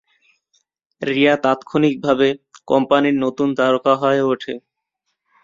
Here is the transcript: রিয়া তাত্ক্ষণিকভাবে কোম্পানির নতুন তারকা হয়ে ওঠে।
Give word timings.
রিয়া 1.01 1.35
তাত্ক্ষণিকভাবে 1.43 2.27
কোম্পানির 2.67 3.15
নতুন 3.23 3.47
তারকা 3.57 3.93
হয়ে 4.01 4.21
ওঠে। 4.31 4.53